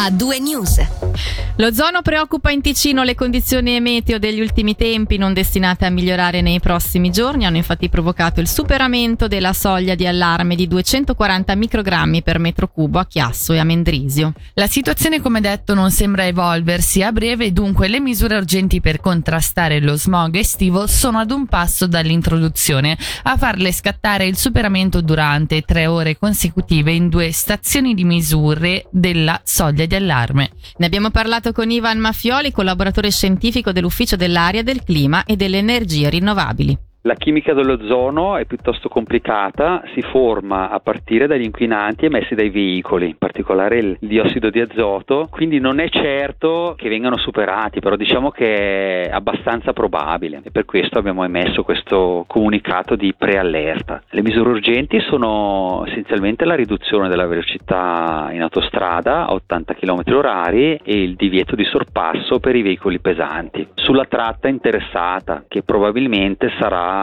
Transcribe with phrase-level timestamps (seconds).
[0.00, 0.80] a due news.
[1.56, 6.60] L'ozono preoccupa in Ticino le condizioni meteo degli ultimi tempi non destinate a migliorare nei
[6.60, 12.38] prossimi giorni hanno infatti provocato il superamento della soglia di allarme di 240 microgrammi per
[12.38, 14.34] metro cubo a Chiasso e a Mendrisio.
[14.54, 19.80] La situazione come detto non sembra evolversi a breve dunque le misure urgenti per contrastare
[19.80, 25.86] lo smog estivo sono ad un passo dall'introduzione a farle scattare il superamento durante tre
[25.86, 30.50] ore consecutive in due stazioni di misure della soglia di allarme.
[30.76, 36.08] Ne abbiamo parlato con Ivan Maffioli, collaboratore scientifico dell'Ufficio dell'Aria, del Clima e delle Energie
[36.08, 36.78] Rinnovabili.
[37.08, 43.06] La chimica dell'ozono è piuttosto complicata, si forma a partire dagli inquinanti emessi dai veicoli,
[43.06, 48.30] in particolare il diossido di azoto, quindi non è certo che vengano superati, però diciamo
[48.30, 54.02] che è abbastanza probabile e per questo abbiamo emesso questo comunicato di preallerta.
[54.10, 60.80] Le misure urgenti sono essenzialmente la riduzione della velocità in autostrada a 80 km h
[60.84, 63.66] e il divieto di sorpasso per i veicoli pesanti.
[63.76, 66.96] Sulla tratta interessata, che probabilmente sarà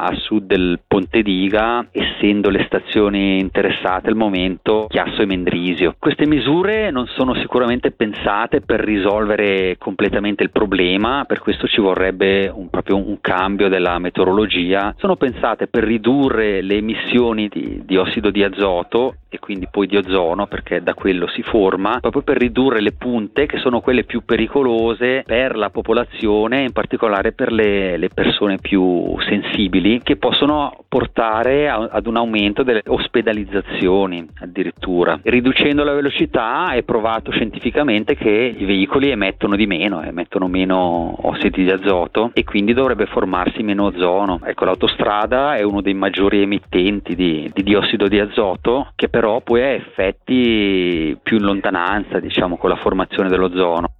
[0.00, 5.94] a sud del Ponte Diga, essendo le stazioni interessate al momento Chiasso e Mendrisio.
[5.98, 12.50] Queste misure non sono sicuramente pensate per risolvere completamente il problema, per questo ci vorrebbe
[12.52, 14.94] un, proprio un cambio della meteorologia.
[14.98, 19.96] Sono pensate per ridurre le emissioni di, di ossido di azoto e quindi poi di
[19.96, 24.24] ozono perché da quello si forma, proprio per ridurre le punte che sono quelle più
[24.24, 31.68] pericolose per la popolazione, in particolare per le, le persone più sensibili, che possono portare
[31.68, 35.20] a, ad un aumento delle ospedalizzazioni addirittura.
[35.22, 41.64] Riducendo la velocità è provato scientificamente che i veicoli emettono di meno, emettono meno ossidi
[41.64, 44.40] di azoto e quindi dovrebbe formarsi meno ozono.
[44.42, 49.40] Ecco, l'autostrada è uno dei maggiori emittenti di, di diossido di azoto che per però
[49.40, 53.94] poi ha effetti più in lontananza, diciamo, con la formazione dell'ozono.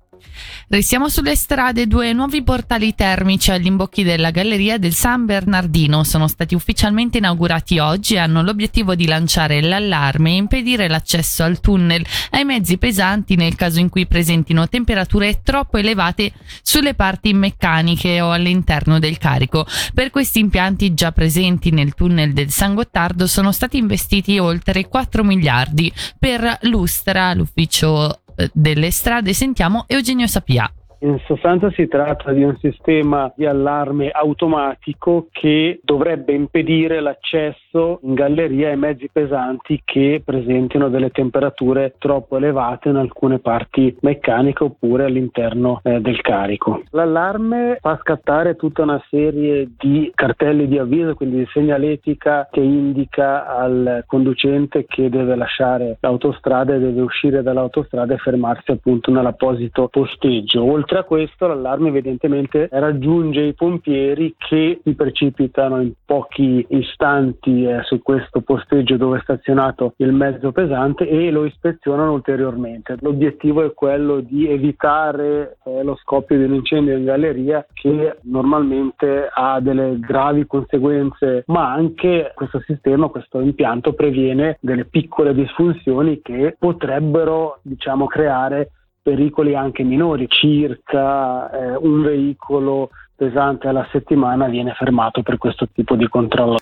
[0.70, 6.28] Restiamo sulle strade, due nuovi portali termici agli imbocchi della galleria del San Bernardino sono
[6.28, 12.04] stati ufficialmente inaugurati oggi e hanno l'obiettivo di lanciare l'allarme e impedire l'accesso al tunnel
[12.32, 18.30] ai mezzi pesanti nel caso in cui presentino temperature troppo elevate sulle parti meccaniche o
[18.30, 19.66] all'interno del carico.
[19.94, 25.24] Per questi impianti già presenti nel tunnel del San Gottardo sono stati investiti oltre 4
[25.24, 25.90] miliardi.
[26.18, 28.20] Per Lustra, l'ufficio
[28.52, 30.70] delle strade sentiamo Eugenio Sapia.
[31.00, 38.14] In sostanza si tratta di un sistema di allarme automatico che dovrebbe impedire l'accesso in
[38.14, 45.04] galleria ai mezzi pesanti che presentino delle temperature troppo elevate in alcune parti meccaniche oppure
[45.04, 46.82] all'interno eh, del carico.
[46.90, 53.46] L'allarme fa scattare tutta una serie di cartelli di avviso, quindi di segnaletica che indica
[53.46, 60.64] al conducente che deve lasciare l'autostrada e deve uscire dall'autostrada e fermarsi appunto nell'apposito posteggio.
[60.90, 67.82] Oltre a questo l'allarme evidentemente raggiunge i pompieri che si precipitano in pochi istanti eh,
[67.82, 72.96] su questo posteggio dove è stazionato il mezzo pesante e lo ispezionano ulteriormente.
[73.00, 79.28] L'obiettivo è quello di evitare eh, lo scoppio di un incendio in galleria che normalmente
[79.30, 86.56] ha delle gravi conseguenze, ma anche questo sistema, questo impianto previene delle piccole disfunzioni che
[86.58, 88.70] potrebbero diciamo creare
[89.08, 95.96] pericoli anche minori, circa eh, un veicolo pesante alla settimana viene fermato per questo tipo
[95.96, 96.58] di controllo.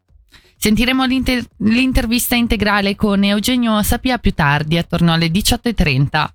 [0.58, 6.26] Sentiremo l'inter- l'intervista integrale con Eugenio Sapia più tardi, attorno alle 18.30.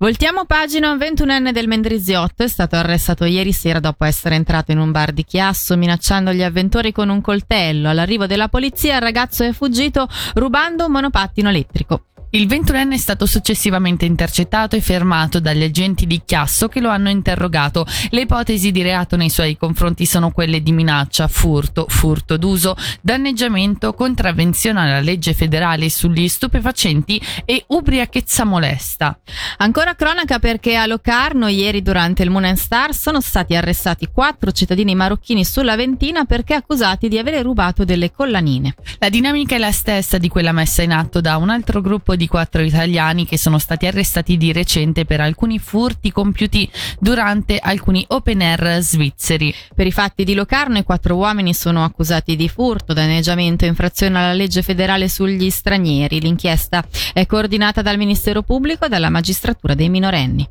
[0.00, 4.78] Voltiamo pagina, un 21enne del Mendrisiotto è stato arrestato ieri sera dopo essere entrato in
[4.78, 7.88] un bar di Chiasso minacciando gli avventori con un coltello.
[7.88, 12.02] All'arrivo della polizia il ragazzo è fuggito rubando un monopattino elettrico.
[12.34, 17.08] Il ventunenne è stato successivamente intercettato e fermato dagli agenti di Chiasso che lo hanno
[17.08, 17.86] interrogato.
[18.10, 23.94] Le ipotesi di reato nei suoi confronti sono quelle di minaccia, furto, furto d'uso, danneggiamento,
[23.94, 29.16] contravvenzione alla legge federale sugli stupefacenti e ubriachezza molesta.
[29.58, 34.50] Ancora cronaca perché a Locarno ieri durante il Moon and Star sono stati arrestati quattro
[34.50, 38.74] cittadini marocchini sulla Ventina perché accusati di avere rubato delle collanine.
[38.98, 42.22] La dinamica è la stessa di quella messa in atto da un altro gruppo di
[42.24, 46.68] di quattro italiani che sono stati arrestati di recente per alcuni furti compiuti
[46.98, 49.54] durante alcuni open air svizzeri.
[49.74, 54.18] Per i fatti di Locarno i quattro uomini sono accusati di furto, danneggiamento e infrazione
[54.18, 56.20] alla legge federale sugli stranieri.
[56.20, 56.82] L'inchiesta
[57.12, 60.48] è coordinata dal Ministero Pubblico e dalla Magistratura dei minorenni.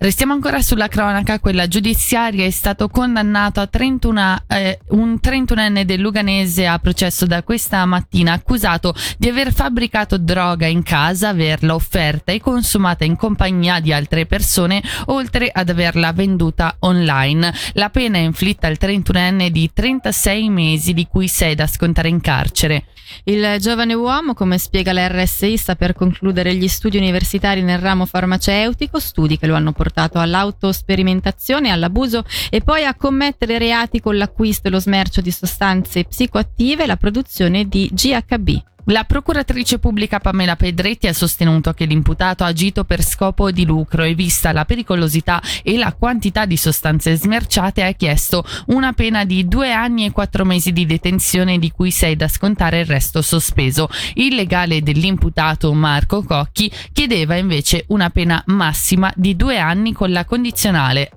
[0.00, 5.98] Restiamo ancora sulla cronaca, quella giudiziaria è stato condannato a 31, eh, un 31enne del
[5.98, 12.30] Luganese a processo da questa mattina accusato di aver fabbricato droga in casa, averla offerta
[12.30, 17.52] e consumata in compagnia di altre persone, oltre ad averla venduta online.
[17.72, 22.20] La pena è inflitta al 31enne di 36 mesi, di cui 6 da scontare in
[22.20, 22.84] carcere.
[23.24, 28.06] Il giovane uomo, come spiega la RSI, sta per concludere gli studi universitari nel ramo
[28.06, 34.68] farmaceutico, studi che lo hanno portato all'autosperimentazione, all'abuso e poi a commettere reati con l'acquisto
[34.68, 38.62] e lo smercio di sostanze psicoattive e la produzione di GHB.
[38.90, 44.02] La procuratrice pubblica Pamela Pedretti ha sostenuto che l'imputato ha agito per scopo di lucro
[44.02, 49.46] e vista la pericolosità e la quantità di sostanze smerciate ha chiesto una pena di
[49.46, 53.90] due anni e quattro mesi di detenzione di cui sei da scontare il resto sospeso.
[54.14, 60.24] Il legale dell'imputato Marco Cocchi chiedeva invece una pena massima di due anni con la
[60.24, 61.10] condizionale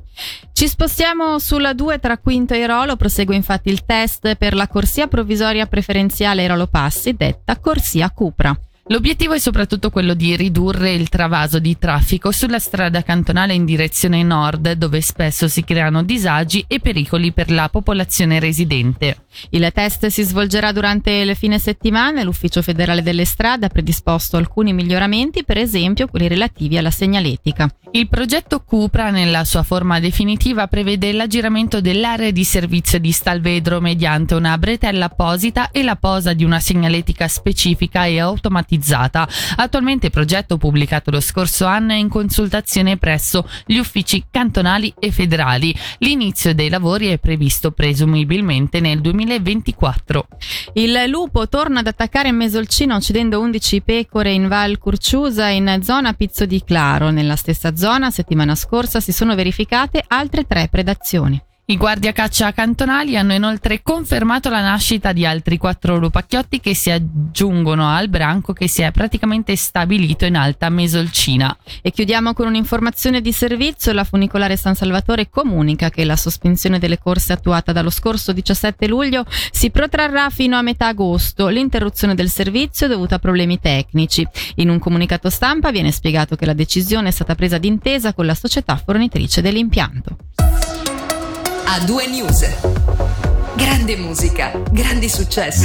[0.53, 5.07] ci spostiamo sulla 2 tra Quinto e Rolo, prosegue infatti il test per la corsia
[5.07, 8.56] provvisoria preferenziale Rolo Passi, detta corsia Cupra.
[8.91, 14.21] L'obiettivo è soprattutto quello di ridurre il travaso di traffico sulla strada cantonale in direzione
[14.21, 19.27] nord, dove spesso si creano disagi e pericoli per la popolazione residente.
[19.51, 22.21] Il test si svolgerà durante il fine settimana.
[22.21, 27.73] L'Ufficio federale delle strade ha predisposto alcuni miglioramenti, per esempio quelli relativi alla segnaletica.
[27.91, 34.35] Il progetto Cupra, nella sua forma definitiva, prevede l'aggiramento dell'area di servizio di Stalvedro mediante
[34.35, 38.79] una bretella apposita e la posa di una segnaletica specifica e automatizzata.
[39.55, 45.11] Attualmente il progetto pubblicato lo scorso anno è in consultazione presso gli uffici cantonali e
[45.11, 45.75] federali.
[45.99, 50.27] L'inizio dei lavori è previsto presumibilmente nel 2024.
[50.73, 56.13] Il lupo torna ad attaccare in Mesolcino uccidendo 11 pecore in Val Curciusa in zona
[56.13, 57.09] Pizzo di Claro.
[57.09, 61.41] Nella stessa zona settimana scorsa si sono verificate altre tre predazioni.
[61.71, 67.88] I guardiacaccia cantonali hanno inoltre confermato la nascita di altri quattro lupacchiotti che si aggiungono
[67.88, 71.57] al branco che si è praticamente stabilito in Alta Mesolcina.
[71.81, 73.94] E chiudiamo con un'informazione di servizio.
[73.94, 79.24] La funicolare San Salvatore comunica che la sospensione delle corse attuata dallo scorso 17 luglio
[79.51, 81.47] si protrarrà fino a metà agosto.
[81.47, 84.27] L'interruzione del servizio è dovuta a problemi tecnici.
[84.56, 88.35] In un comunicato stampa viene spiegato che la decisione è stata presa d'intesa con la
[88.35, 90.17] società fornitrice dell'impianto
[91.65, 92.45] a due news.
[93.55, 95.59] Grande musica, grandi successi.